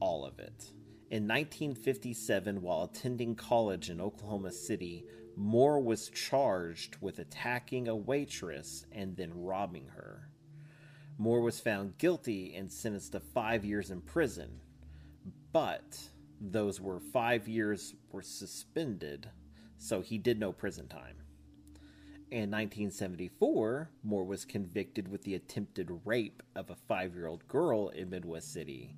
all 0.00 0.24
of 0.24 0.38
it. 0.38 0.72
In 1.10 1.26
1957, 1.26 2.60
while 2.62 2.84
attending 2.84 3.34
college 3.34 3.90
in 3.90 4.00
Oklahoma 4.00 4.52
City, 4.52 5.06
Moore 5.36 5.80
was 5.80 6.10
charged 6.10 6.96
with 7.00 7.18
attacking 7.18 7.88
a 7.88 7.96
waitress 7.96 8.84
and 8.92 9.16
then 9.16 9.32
robbing 9.34 9.88
her. 9.88 10.27
Moore 11.18 11.40
was 11.40 11.60
found 11.60 11.98
guilty 11.98 12.54
and 12.54 12.70
sentenced 12.70 13.12
to 13.12 13.20
five 13.20 13.64
years 13.64 13.90
in 13.90 14.00
prison, 14.00 14.60
but 15.52 15.98
those 16.40 16.80
were 16.80 17.00
five 17.00 17.48
years 17.48 17.94
were 18.10 18.22
suspended, 18.22 19.28
so 19.76 20.00
he 20.00 20.16
did 20.16 20.38
no 20.38 20.52
prison 20.52 20.88
time. 20.88 21.16
In 22.30 22.50
1974, 22.50 23.90
Moore 24.02 24.24
was 24.24 24.44
convicted 24.44 25.08
with 25.08 25.22
the 25.24 25.34
attempted 25.34 25.90
rape 26.04 26.42
of 26.54 26.70
a 26.70 26.76
five 26.76 27.14
year 27.14 27.26
old 27.26 27.46
girl 27.48 27.88
in 27.88 28.10
Midwest 28.10 28.52
City 28.52 28.96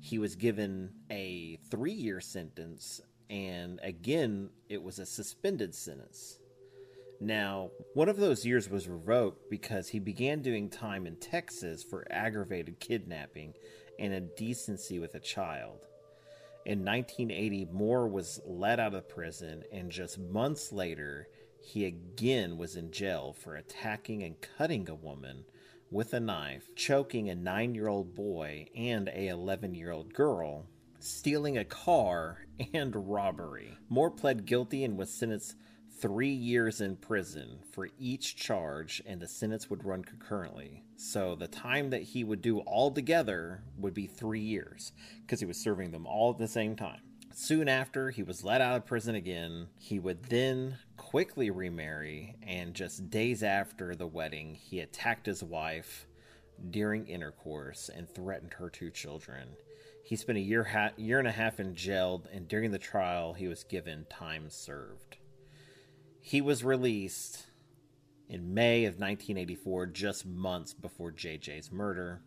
he 0.00 0.18
was 0.18 0.36
given 0.36 0.90
a 1.10 1.58
three 1.70 1.92
year 1.92 2.20
sentence, 2.20 3.00
and 3.28 3.80
again, 3.82 4.50
it 4.68 4.82
was 4.82 4.98
a 4.98 5.06
suspended 5.06 5.74
sentence. 5.74 6.38
Now, 7.20 7.70
one 7.94 8.08
of 8.08 8.16
those 8.16 8.46
years 8.46 8.70
was 8.70 8.88
revoked 8.88 9.50
because 9.50 9.88
he 9.88 9.98
began 9.98 10.40
doing 10.40 10.70
time 10.70 11.06
in 11.06 11.16
Texas 11.16 11.82
for 11.82 12.06
aggravated 12.10 12.78
kidnapping 12.78 13.54
and 13.98 14.12
indecency 14.12 15.00
with 15.00 15.14
a 15.16 15.20
child. 15.20 15.80
In 16.64 16.84
1980, 16.84 17.68
Moore 17.72 18.06
was 18.06 18.40
let 18.46 18.78
out 18.78 18.94
of 18.94 19.08
prison, 19.08 19.64
and 19.72 19.90
just 19.90 20.18
months 20.18 20.72
later, 20.72 21.28
he 21.60 21.86
again 21.86 22.56
was 22.56 22.76
in 22.76 22.92
jail 22.92 23.32
for 23.32 23.56
attacking 23.56 24.22
and 24.22 24.40
cutting 24.40 24.88
a 24.88 24.94
woman 24.94 25.44
with 25.90 26.12
a 26.12 26.20
knife, 26.20 26.68
choking 26.76 27.30
a 27.30 27.34
nine 27.34 27.74
year 27.74 27.88
old 27.88 28.14
boy 28.14 28.66
and 28.76 29.08
a 29.08 29.28
11 29.28 29.74
year 29.74 29.90
old 29.90 30.14
girl, 30.14 30.66
stealing 31.00 31.58
a 31.58 31.64
car, 31.64 32.46
and 32.74 32.94
robbery. 33.08 33.76
Moore 33.88 34.10
pled 34.10 34.46
guilty 34.46 34.84
and 34.84 34.96
was 34.96 35.10
sentenced 35.10 35.56
three 36.00 36.28
years 36.28 36.80
in 36.80 36.96
prison 36.96 37.58
for 37.72 37.88
each 37.98 38.36
charge, 38.36 39.02
and 39.06 39.20
the 39.20 39.26
sentence 39.26 39.68
would 39.68 39.84
run 39.84 40.04
concurrently. 40.04 40.84
So 40.96 41.34
the 41.34 41.48
time 41.48 41.90
that 41.90 42.02
he 42.02 42.24
would 42.24 42.42
do 42.42 42.60
all 42.60 42.90
together 42.90 43.62
would 43.76 43.94
be 43.94 44.06
three 44.06 44.40
years 44.40 44.92
because 45.22 45.40
he 45.40 45.46
was 45.46 45.56
serving 45.56 45.90
them 45.90 46.06
all 46.06 46.30
at 46.30 46.38
the 46.38 46.48
same 46.48 46.76
time. 46.76 47.00
Soon 47.34 47.68
after, 47.68 48.10
he 48.10 48.22
was 48.22 48.42
let 48.42 48.60
out 48.60 48.76
of 48.76 48.86
prison 48.86 49.14
again. 49.14 49.68
He 49.78 49.98
would 49.98 50.24
then 50.24 50.78
quickly 50.96 51.50
remarry, 51.50 52.34
and 52.42 52.74
just 52.74 53.10
days 53.10 53.42
after 53.42 53.94
the 53.94 54.06
wedding, 54.06 54.54
he 54.54 54.80
attacked 54.80 55.26
his 55.26 55.42
wife 55.42 56.06
during 56.70 57.06
intercourse 57.06 57.88
and 57.94 58.08
threatened 58.08 58.54
her 58.54 58.68
two 58.68 58.90
children. 58.90 59.50
He 60.02 60.16
spent 60.16 60.38
a 60.38 60.40
year 60.40 60.64
ha- 60.64 60.90
year 60.96 61.18
and 61.18 61.28
a 61.28 61.32
half 61.32 61.60
in 61.60 61.74
jail, 61.74 62.24
and 62.32 62.48
during 62.48 62.70
the 62.70 62.78
trial, 62.78 63.34
he 63.34 63.46
was 63.46 63.62
given 63.62 64.06
time 64.10 64.50
served. 64.50 65.17
He 66.28 66.42
was 66.42 66.62
released 66.62 67.46
in 68.28 68.52
May 68.52 68.84
of 68.84 69.00
1984, 69.00 69.86
just 69.86 70.26
months 70.26 70.74
before 70.74 71.10
JJ's 71.10 71.72
murder. 71.72 72.20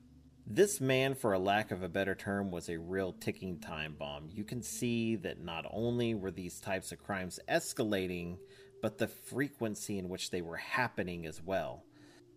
This 0.48 0.82
man, 0.82 1.14
for 1.14 1.34
a 1.34 1.40
lack 1.40 1.70
of 1.70 1.84
a 1.84 1.88
better 1.88 2.16
term, 2.16 2.50
was 2.50 2.68
a 2.68 2.80
real 2.80 3.14
ticking 3.14 3.60
time 3.60 3.94
bomb. 4.00 4.28
You 4.32 4.44
can 4.44 4.64
see 4.64 5.18
that 5.18 5.44
not 5.44 5.68
only 5.70 6.16
were 6.16 6.32
these 6.32 6.60
types 6.60 6.92
of 6.92 6.98
crimes 6.98 7.40
escalating, 7.48 8.40
but 8.82 8.98
the 8.98 9.08
frequency 9.08 10.00
in 10.00 10.10
which 10.10 10.32
they 10.32 10.42
were 10.42 10.58
happening 10.58 11.28
as 11.28 11.40
well. 11.40 11.84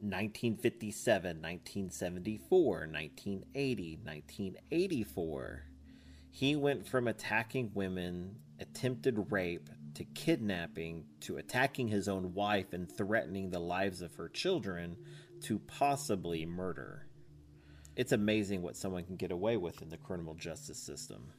1957, 0.00 1.40
1974, 1.40 2.70
1980, 2.92 4.00
1984. 4.04 5.64
He 6.30 6.56
went 6.56 6.86
from 6.86 7.08
attacking 7.08 7.70
women, 7.72 8.36
attempted 8.60 9.32
rape, 9.32 9.70
to 9.94 10.04
kidnapping, 10.04 11.04
to 11.20 11.36
attacking 11.36 11.88
his 11.88 12.08
own 12.08 12.34
wife 12.34 12.72
and 12.72 12.90
threatening 12.90 13.50
the 13.50 13.60
lives 13.60 14.02
of 14.02 14.14
her 14.16 14.28
children, 14.28 14.96
to 15.42 15.58
possibly 15.58 16.44
murder. 16.44 17.06
It's 17.96 18.12
amazing 18.12 18.62
what 18.62 18.76
someone 18.76 19.04
can 19.04 19.16
get 19.16 19.30
away 19.30 19.56
with 19.56 19.80
in 19.80 19.88
the 19.88 19.96
criminal 19.96 20.34
justice 20.34 20.78
system. 20.78 21.32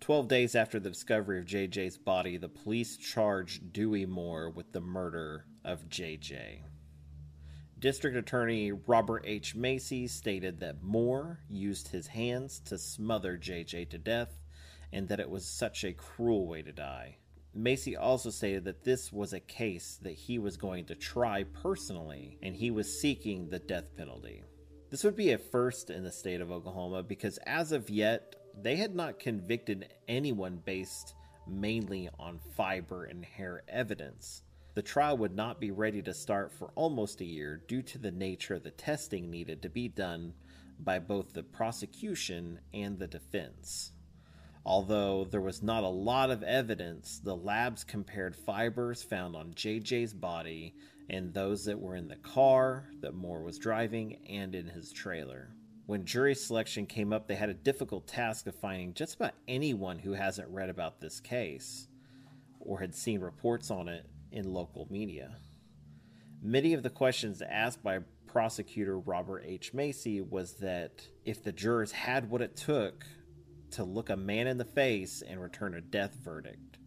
Twelve 0.00 0.28
days 0.28 0.54
after 0.54 0.78
the 0.78 0.90
discovery 0.90 1.38
of 1.38 1.46
JJ's 1.46 1.98
body, 1.98 2.36
the 2.36 2.48
police 2.48 2.96
charged 2.96 3.72
Dewey 3.72 4.06
Moore 4.06 4.50
with 4.50 4.72
the 4.72 4.80
murder 4.80 5.46
of 5.64 5.88
JJ. 5.88 6.60
District 7.78 8.16
Attorney 8.16 8.72
Robert 8.72 9.24
H. 9.26 9.54
Macy 9.54 10.06
stated 10.06 10.60
that 10.60 10.82
Moore 10.82 11.40
used 11.48 11.88
his 11.88 12.06
hands 12.08 12.60
to 12.66 12.78
smother 12.78 13.36
JJ 13.36 13.90
to 13.90 13.98
death 13.98 14.38
and 14.92 15.08
that 15.08 15.20
it 15.20 15.28
was 15.28 15.44
such 15.44 15.84
a 15.84 15.92
cruel 15.92 16.46
way 16.46 16.62
to 16.62 16.72
die. 16.72 17.16
Macy 17.54 17.96
also 17.96 18.30
stated 18.30 18.64
that 18.64 18.82
this 18.82 19.12
was 19.12 19.32
a 19.32 19.40
case 19.40 20.00
that 20.02 20.14
he 20.14 20.38
was 20.38 20.56
going 20.56 20.84
to 20.86 20.96
try 20.96 21.44
personally 21.44 22.36
and 22.42 22.56
he 22.56 22.72
was 22.72 23.00
seeking 23.00 23.48
the 23.48 23.60
death 23.60 23.96
penalty. 23.96 24.42
This 24.90 25.04
would 25.04 25.16
be 25.16 25.32
a 25.32 25.38
first 25.38 25.90
in 25.90 26.02
the 26.02 26.10
state 26.10 26.40
of 26.40 26.50
Oklahoma 26.50 27.02
because 27.02 27.38
as 27.46 27.70
of 27.70 27.88
yet, 27.88 28.36
they 28.60 28.76
had 28.76 28.94
not 28.94 29.20
convicted 29.20 29.94
anyone 30.08 30.60
based 30.64 31.14
mainly 31.46 32.08
on 32.18 32.40
fiber 32.56 33.04
and 33.04 33.24
hair 33.24 33.62
evidence. 33.68 34.42
The 34.74 34.82
trial 34.82 35.16
would 35.18 35.36
not 35.36 35.60
be 35.60 35.70
ready 35.70 36.02
to 36.02 36.14
start 36.14 36.52
for 36.52 36.72
almost 36.74 37.20
a 37.20 37.24
year 37.24 37.62
due 37.68 37.82
to 37.82 37.98
the 37.98 38.10
nature 38.10 38.54
of 38.54 38.64
the 38.64 38.72
testing 38.72 39.30
needed 39.30 39.62
to 39.62 39.68
be 39.68 39.88
done 39.88 40.34
by 40.80 40.98
both 40.98 41.32
the 41.32 41.44
prosecution 41.44 42.58
and 42.72 42.98
the 42.98 43.06
defense. 43.06 43.92
Although 44.66 45.26
there 45.30 45.42
was 45.42 45.62
not 45.62 45.84
a 45.84 45.88
lot 45.88 46.30
of 46.30 46.42
evidence, 46.42 47.20
the 47.22 47.36
labs 47.36 47.84
compared 47.84 48.34
fibers 48.34 49.02
found 49.02 49.36
on 49.36 49.52
JJ's 49.52 50.14
body 50.14 50.74
and 51.10 51.34
those 51.34 51.66
that 51.66 51.78
were 51.78 51.96
in 51.96 52.08
the 52.08 52.16
car 52.16 52.88
that 53.00 53.14
Moore 53.14 53.42
was 53.42 53.58
driving 53.58 54.18
and 54.28 54.54
in 54.54 54.66
his 54.66 54.90
trailer. 54.90 55.50
When 55.86 56.06
jury 56.06 56.34
selection 56.34 56.86
came 56.86 57.12
up, 57.12 57.28
they 57.28 57.34
had 57.34 57.50
a 57.50 57.54
difficult 57.54 58.06
task 58.06 58.46
of 58.46 58.54
finding 58.54 58.94
just 58.94 59.16
about 59.16 59.34
anyone 59.46 59.98
who 59.98 60.12
hasn't 60.12 60.48
read 60.48 60.70
about 60.70 60.98
this 60.98 61.20
case 61.20 61.88
or 62.58 62.80
had 62.80 62.94
seen 62.94 63.20
reports 63.20 63.70
on 63.70 63.88
it 63.88 64.06
in 64.32 64.50
local 64.50 64.88
media. 64.90 65.36
Many 66.40 66.72
of 66.72 66.82
the 66.82 66.90
questions 66.90 67.42
asked 67.42 67.82
by 67.82 67.98
prosecutor 68.26 68.98
Robert 68.98 69.44
H. 69.46 69.74
Macy 69.74 70.22
was 70.22 70.54
that 70.54 71.06
if 71.26 71.42
the 71.42 71.52
jurors 71.52 71.92
had 71.92 72.30
what 72.30 72.40
it 72.40 72.56
took 72.56 73.04
to 73.74 73.84
look 73.84 74.10
a 74.10 74.16
man 74.16 74.46
in 74.46 74.58
the 74.58 74.64
face 74.64 75.22
and 75.26 75.40
return 75.40 75.74
a 75.74 75.80
death 75.80 76.14
verdict. 76.22 76.78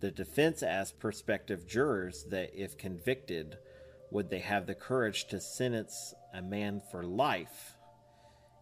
The 0.00 0.10
defense 0.10 0.62
asked 0.62 0.98
prospective 0.98 1.66
jurors 1.66 2.24
that 2.30 2.50
if 2.54 2.78
convicted, 2.78 3.58
would 4.10 4.30
they 4.30 4.38
have 4.38 4.66
the 4.66 4.74
courage 4.74 5.26
to 5.28 5.40
sentence 5.40 6.14
a 6.32 6.42
man 6.42 6.80
for 6.90 7.02
life, 7.02 7.74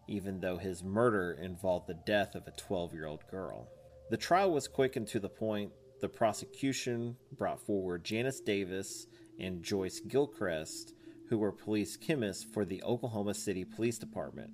even 0.07 0.39
though 0.39 0.57
his 0.57 0.83
murder 0.83 1.37
involved 1.41 1.87
the 1.87 1.99
death 2.05 2.35
of 2.35 2.47
a 2.47 2.51
12 2.51 2.93
year 2.93 3.05
old 3.05 3.25
girl. 3.29 3.67
The 4.09 4.17
trial 4.17 4.51
was 4.51 4.67
quick 4.67 4.95
and 4.95 5.07
to 5.07 5.19
the 5.19 5.29
point. 5.29 5.71
The 6.01 6.09
prosecution 6.09 7.15
brought 7.37 7.65
forward 7.65 8.03
Janice 8.03 8.39
Davis 8.39 9.07
and 9.39 9.63
Joyce 9.63 9.99
Gilchrist, 9.99 10.93
who 11.29 11.37
were 11.37 11.51
police 11.51 11.95
chemists 11.95 12.43
for 12.43 12.65
the 12.65 12.81
Oklahoma 12.83 13.33
City 13.33 13.63
Police 13.63 13.99
Department. 13.99 14.49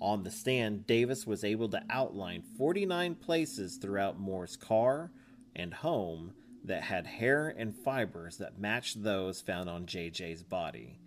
On 0.00 0.22
the 0.22 0.30
stand, 0.30 0.86
Davis 0.86 1.26
was 1.26 1.42
able 1.42 1.68
to 1.70 1.82
outline 1.88 2.42
49 2.58 3.14
places 3.14 3.76
throughout 3.76 4.20
Moore's 4.20 4.56
car 4.56 5.10
and 5.54 5.72
home 5.72 6.34
that 6.64 6.82
had 6.82 7.06
hair 7.06 7.48
and 7.56 7.74
fibers 7.74 8.36
that 8.38 8.58
matched 8.58 9.02
those 9.02 9.40
found 9.40 9.70
on 9.70 9.86
JJ's 9.86 10.42
body. 10.42 10.98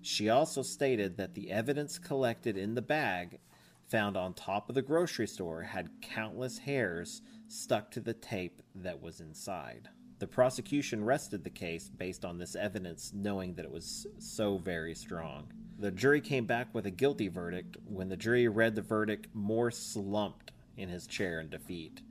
She 0.00 0.30
also 0.30 0.62
stated 0.62 1.16
that 1.16 1.34
the 1.34 1.50
evidence 1.50 1.98
collected 1.98 2.56
in 2.56 2.74
the 2.74 2.82
bag 2.82 3.40
found 3.88 4.16
on 4.16 4.32
top 4.32 4.68
of 4.68 4.74
the 4.74 4.82
grocery 4.82 5.26
store 5.26 5.62
had 5.62 5.90
countless 6.00 6.58
hairs 6.58 7.22
stuck 7.48 7.90
to 7.90 8.00
the 8.00 8.14
tape 8.14 8.62
that 8.74 9.02
was 9.02 9.20
inside. 9.20 9.88
The 10.18 10.26
prosecution 10.26 11.04
rested 11.04 11.44
the 11.44 11.50
case 11.50 11.88
based 11.88 12.24
on 12.24 12.38
this 12.38 12.56
evidence, 12.56 13.12
knowing 13.14 13.54
that 13.54 13.64
it 13.64 13.70
was 13.70 14.06
so 14.18 14.58
very 14.58 14.94
strong. 14.94 15.52
The 15.78 15.92
jury 15.92 16.20
came 16.20 16.44
back 16.44 16.74
with 16.74 16.86
a 16.86 16.90
guilty 16.90 17.28
verdict. 17.28 17.76
When 17.84 18.08
the 18.08 18.16
jury 18.16 18.48
read 18.48 18.74
the 18.74 18.82
verdict, 18.82 19.28
Moore 19.32 19.70
slumped 19.70 20.50
in 20.76 20.88
his 20.88 21.06
chair 21.06 21.40
in 21.40 21.50
defeat. 21.50 22.02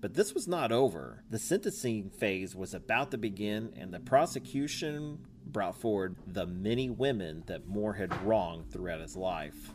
But 0.00 0.14
this 0.14 0.34
was 0.34 0.48
not 0.48 0.72
over. 0.72 1.22
The 1.30 1.38
sentencing 1.38 2.10
phase 2.10 2.56
was 2.56 2.74
about 2.74 3.12
to 3.12 3.18
begin, 3.18 3.72
and 3.76 3.94
the 3.94 4.00
prosecution 4.00 5.20
brought 5.46 5.76
forward 5.76 6.16
the 6.26 6.46
many 6.46 6.90
women 6.90 7.44
that 7.46 7.68
Moore 7.68 7.94
had 7.94 8.24
wronged 8.24 8.72
throughout 8.72 9.00
his 9.00 9.16
life. 9.16 9.70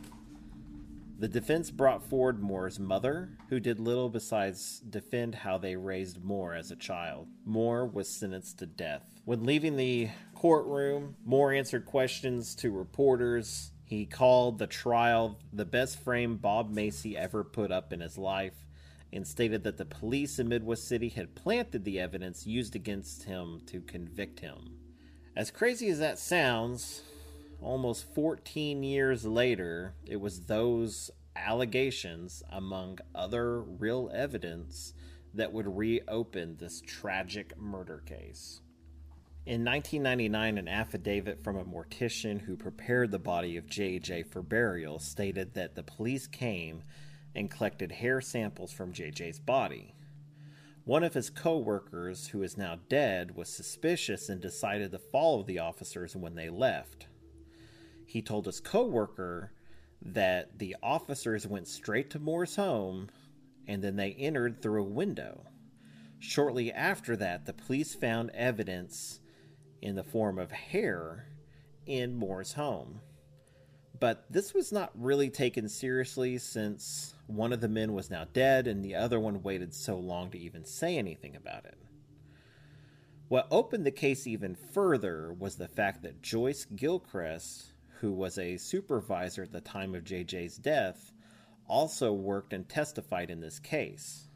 The 1.18 1.28
defense 1.28 1.70
brought 1.70 2.08
forward 2.08 2.40
Moore's 2.40 2.78
mother, 2.78 3.30
who 3.48 3.58
did 3.58 3.80
little 3.80 4.08
besides 4.08 4.80
defend 4.80 5.34
how 5.34 5.58
they 5.58 5.74
raised 5.74 6.22
Moore 6.22 6.54
as 6.54 6.70
a 6.70 6.76
child. 6.76 7.26
Moore 7.44 7.86
was 7.86 8.08
sentenced 8.08 8.58
to 8.58 8.66
death. 8.66 9.02
When 9.24 9.44
leaving 9.44 9.76
the 9.76 10.10
courtroom, 10.38 11.16
Moore 11.24 11.52
answered 11.52 11.84
questions 11.84 12.54
to 12.54 12.70
reporters. 12.70 13.72
He 13.84 14.06
called 14.06 14.58
the 14.58 14.68
trial 14.68 15.36
the 15.52 15.64
best 15.64 15.98
frame 15.98 16.36
Bob 16.36 16.70
Macy 16.70 17.16
ever 17.16 17.42
put 17.42 17.72
up 17.72 17.92
in 17.92 17.98
his 17.98 18.16
life 18.16 18.54
and 19.12 19.26
stated 19.26 19.64
that 19.64 19.78
the 19.78 19.84
police 19.84 20.38
in 20.38 20.48
Midwest 20.48 20.86
City 20.86 21.08
had 21.08 21.34
planted 21.34 21.84
the 21.84 21.98
evidence 21.98 22.46
used 22.46 22.76
against 22.76 23.24
him 23.24 23.62
to 23.66 23.80
convict 23.80 24.38
him. 24.38 24.76
As 25.34 25.50
crazy 25.50 25.88
as 25.88 25.98
that 25.98 26.20
sounds, 26.20 27.02
almost 27.60 28.14
14 28.14 28.84
years 28.84 29.24
later, 29.24 29.94
it 30.06 30.20
was 30.20 30.42
those 30.42 31.10
allegations, 31.34 32.44
among 32.52 33.00
other 33.12 33.60
real 33.60 34.08
evidence, 34.14 34.94
that 35.34 35.52
would 35.52 35.76
reopen 35.76 36.58
this 36.58 36.80
tragic 36.80 37.58
murder 37.58 38.04
case. 38.06 38.60
In 39.48 39.64
1999, 39.64 40.58
an 40.58 40.68
affidavit 40.68 41.42
from 41.42 41.56
a 41.56 41.64
mortician 41.64 42.40
who 42.40 42.56
prepared 42.56 43.10
the 43.10 43.18
body 43.18 43.56
of 43.56 43.66
JJ 43.66 44.30
for 44.30 44.42
burial 44.42 44.98
stated 44.98 45.54
that 45.54 45.74
the 45.74 45.82
police 45.82 46.26
came 46.26 46.82
and 47.34 47.50
collected 47.50 47.90
hair 47.90 48.20
samples 48.20 48.72
from 48.72 48.92
JJ's 48.92 49.38
body. 49.40 49.94
One 50.84 51.02
of 51.02 51.14
his 51.14 51.30
co 51.30 51.58
workers, 51.58 52.28
who 52.28 52.42
is 52.42 52.56
now 52.56 52.78
dead, 52.88 53.34
was 53.34 53.48
suspicious 53.48 54.28
and 54.28 54.40
decided 54.40 54.92
to 54.92 54.98
follow 54.98 55.42
the 55.42 55.58
officers 55.58 56.14
when 56.14 56.34
they 56.34 56.50
left 56.50 57.06
he 58.08 58.22
told 58.22 58.46
his 58.46 58.58
coworker 58.58 59.52
that 60.00 60.58
the 60.58 60.74
officers 60.82 61.46
went 61.46 61.68
straight 61.68 62.08
to 62.10 62.18
Moore's 62.18 62.56
home 62.56 63.10
and 63.66 63.84
then 63.84 63.96
they 63.96 64.12
entered 64.12 64.62
through 64.62 64.80
a 64.80 64.88
window. 64.88 65.44
Shortly 66.18 66.72
after 66.72 67.16
that, 67.16 67.44
the 67.44 67.52
police 67.52 67.94
found 67.94 68.30
evidence 68.30 69.20
in 69.80 69.94
the 69.94 70.04
form 70.04 70.38
of 70.38 70.50
hair 70.52 71.26
in 71.86 72.14
Moore's 72.14 72.52
home. 72.52 73.00
But 73.98 74.24
this 74.30 74.54
was 74.54 74.70
not 74.70 74.92
really 74.94 75.30
taken 75.30 75.68
seriously 75.68 76.38
since 76.38 77.14
one 77.26 77.52
of 77.52 77.60
the 77.60 77.68
men 77.68 77.92
was 77.92 78.10
now 78.10 78.26
dead 78.32 78.66
and 78.66 78.84
the 78.84 78.94
other 78.94 79.18
one 79.18 79.42
waited 79.42 79.74
so 79.74 79.96
long 79.96 80.30
to 80.30 80.38
even 80.38 80.64
say 80.64 80.96
anything 80.96 81.34
about 81.34 81.64
it. 81.64 81.78
What 83.28 83.48
opened 83.50 83.84
the 83.84 83.90
case 83.90 84.26
even 84.26 84.54
further 84.54 85.32
was 85.32 85.56
the 85.56 85.68
fact 85.68 86.02
that 86.02 86.22
Joyce 86.22 86.64
Gilchrist 86.64 87.72
who 88.00 88.12
was 88.12 88.38
a 88.38 88.56
supervisor 88.56 89.42
at 89.42 89.52
the 89.52 89.60
time 89.60 89.94
of 89.94 90.04
JJ's 90.04 90.56
death, 90.56 91.12
also 91.66 92.12
worked 92.12 92.52
and 92.52 92.68
testified 92.68 93.30
in 93.30 93.40
this 93.40 93.58
case. 93.58 94.27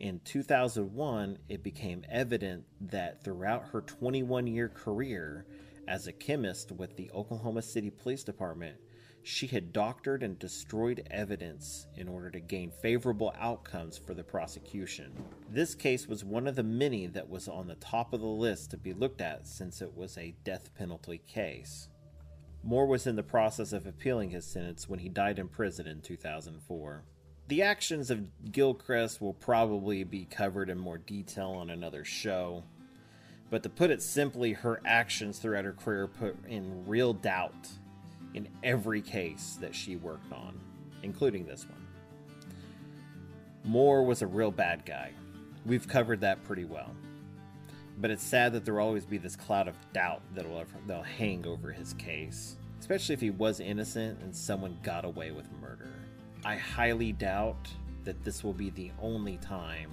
In 0.00 0.20
2001, 0.24 1.38
it 1.50 1.62
became 1.62 2.06
evident 2.08 2.64
that 2.80 3.22
throughout 3.22 3.68
her 3.68 3.82
21 3.82 4.46
year 4.46 4.70
career 4.70 5.44
as 5.86 6.06
a 6.06 6.12
chemist 6.12 6.72
with 6.72 6.96
the 6.96 7.10
Oklahoma 7.12 7.60
City 7.60 7.90
Police 7.90 8.24
Department, 8.24 8.78
she 9.22 9.46
had 9.46 9.74
doctored 9.74 10.22
and 10.22 10.38
destroyed 10.38 11.06
evidence 11.10 11.86
in 11.96 12.08
order 12.08 12.30
to 12.30 12.40
gain 12.40 12.70
favorable 12.70 13.34
outcomes 13.38 13.98
for 13.98 14.14
the 14.14 14.24
prosecution. 14.24 15.12
This 15.50 15.74
case 15.74 16.08
was 16.08 16.24
one 16.24 16.46
of 16.46 16.56
the 16.56 16.62
many 16.62 17.06
that 17.08 17.28
was 17.28 17.46
on 17.46 17.66
the 17.66 17.74
top 17.74 18.14
of 18.14 18.20
the 18.20 18.26
list 18.26 18.70
to 18.70 18.78
be 18.78 18.94
looked 18.94 19.20
at 19.20 19.46
since 19.46 19.82
it 19.82 19.94
was 19.94 20.16
a 20.16 20.34
death 20.44 20.74
penalty 20.74 21.20
case. 21.28 21.90
Moore 22.62 22.86
was 22.86 23.06
in 23.06 23.16
the 23.16 23.22
process 23.22 23.74
of 23.74 23.86
appealing 23.86 24.30
his 24.30 24.46
sentence 24.46 24.88
when 24.88 25.00
he 25.00 25.10
died 25.10 25.38
in 25.38 25.48
prison 25.48 25.86
in 25.86 26.00
2004. 26.00 27.04
The 27.50 27.62
actions 27.62 28.12
of 28.12 28.52
Gilchrist 28.52 29.20
will 29.20 29.32
probably 29.32 30.04
be 30.04 30.24
covered 30.24 30.70
in 30.70 30.78
more 30.78 30.98
detail 30.98 31.48
on 31.48 31.68
another 31.68 32.04
show, 32.04 32.62
but 33.50 33.64
to 33.64 33.68
put 33.68 33.90
it 33.90 34.02
simply, 34.02 34.52
her 34.52 34.80
actions 34.86 35.40
throughout 35.40 35.64
her 35.64 35.72
career 35.72 36.06
put 36.06 36.36
in 36.46 36.86
real 36.86 37.12
doubt 37.12 37.68
in 38.34 38.46
every 38.62 39.02
case 39.02 39.58
that 39.60 39.74
she 39.74 39.96
worked 39.96 40.32
on, 40.32 40.60
including 41.02 41.44
this 41.44 41.66
one. 41.68 41.84
Moore 43.64 44.04
was 44.04 44.22
a 44.22 44.28
real 44.28 44.52
bad 44.52 44.86
guy. 44.86 45.10
We've 45.66 45.88
covered 45.88 46.20
that 46.20 46.44
pretty 46.44 46.66
well. 46.66 46.94
But 47.98 48.12
it's 48.12 48.22
sad 48.22 48.52
that 48.52 48.64
there 48.64 48.74
will 48.74 48.82
always 48.82 49.06
be 49.06 49.18
this 49.18 49.34
cloud 49.34 49.66
of 49.66 49.74
doubt 49.92 50.22
that 50.36 50.48
will 50.48 50.64
that'll 50.86 51.02
hang 51.02 51.44
over 51.48 51.72
his 51.72 51.94
case, 51.94 52.54
especially 52.78 53.14
if 53.14 53.20
he 53.20 53.30
was 53.30 53.58
innocent 53.58 54.20
and 54.22 54.36
someone 54.36 54.78
got 54.84 55.04
away 55.04 55.32
with 55.32 55.50
murder. 55.60 55.90
I 56.44 56.56
highly 56.56 57.12
doubt 57.12 57.68
that 58.04 58.24
this 58.24 58.42
will 58.42 58.54
be 58.54 58.70
the 58.70 58.90
only 59.00 59.36
time 59.38 59.90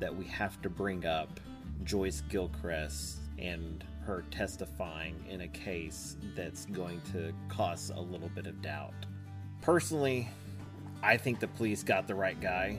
that 0.00 0.14
we 0.14 0.24
have 0.24 0.60
to 0.62 0.70
bring 0.70 1.04
up 1.04 1.38
Joyce 1.84 2.22
Gilchrist 2.30 3.18
and 3.38 3.84
her 4.06 4.24
testifying 4.30 5.14
in 5.28 5.42
a 5.42 5.48
case 5.48 6.16
that's 6.34 6.64
going 6.66 7.00
to 7.12 7.32
cause 7.48 7.92
a 7.94 8.00
little 8.00 8.30
bit 8.30 8.46
of 8.46 8.62
doubt. 8.62 8.94
Personally, 9.60 10.28
I 11.02 11.16
think 11.18 11.40
the 11.40 11.48
police 11.48 11.82
got 11.82 12.08
the 12.08 12.14
right 12.14 12.40
guy. 12.40 12.78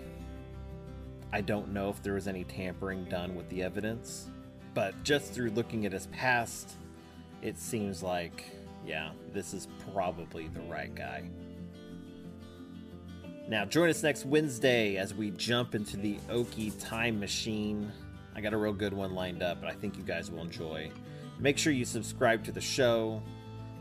I 1.31 1.41
don't 1.41 1.71
know 1.71 1.89
if 1.89 2.01
there 2.01 2.13
was 2.13 2.27
any 2.27 2.43
tampering 2.43 3.05
done 3.05 3.35
with 3.35 3.47
the 3.49 3.61
evidence. 3.61 4.27
But 4.73 5.03
just 5.03 5.33
through 5.33 5.51
looking 5.51 5.85
at 5.85 5.91
his 5.91 6.07
past, 6.07 6.71
it 7.43 7.59
seems 7.59 8.01
like, 8.01 8.43
yeah, 8.87 9.11
this 9.33 9.53
is 9.53 9.67
probably 9.93 10.47
the 10.47 10.61
right 10.61 10.93
guy. 10.95 11.29
Now, 13.47 13.65
join 13.65 13.89
us 13.89 14.03
next 14.03 14.25
Wednesday 14.25 14.97
as 14.97 15.13
we 15.13 15.31
jump 15.31 15.75
into 15.75 15.97
the 15.97 16.17
Okie 16.29 16.73
time 16.79 17.19
machine 17.19 17.91
I 18.35 18.41
got 18.41 18.53
a 18.53 18.57
real 18.57 18.73
good 18.73 18.93
one 18.93 19.13
lined 19.13 19.43
up, 19.43 19.61
but 19.61 19.69
I 19.69 19.73
think 19.73 19.97
you 19.97 20.03
guys 20.03 20.31
will 20.31 20.41
enjoy. 20.41 20.89
Make 21.39 21.57
sure 21.57 21.71
you 21.71 21.85
subscribe 21.85 22.43
to 22.45 22.51
the 22.51 22.61
show 22.61 23.21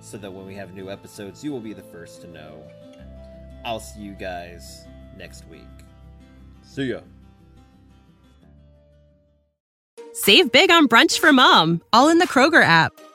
so 0.01 0.19
that 0.19 0.31
when 0.31 0.47
we 0.47 0.55
have 0.55 0.75
new 0.75 0.91
episodes, 0.91 1.43
you 1.43 1.53
will 1.53 1.61
be 1.61 1.73
the 1.73 1.83
first 1.83 2.21
to 2.23 2.29
know. 2.29 2.63
I'll 3.65 3.81
see 3.81 4.01
you 4.01 4.13
guys 4.13 4.85
next 5.17 5.47
week. 5.49 5.63
See 6.63 6.91
ya. 6.91 7.01
Save 10.13 10.53
big 10.53 10.71
on 10.71 10.89
brunch 10.89 11.19
for 11.19 11.33
mom, 11.33 11.81
all 11.93 12.09
in 12.11 12.19
the 12.19 12.29
Kroger 12.29 12.63
app. 12.63 12.93